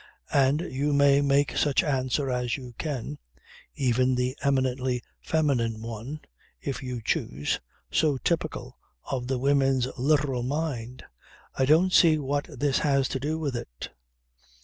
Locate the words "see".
11.93-12.17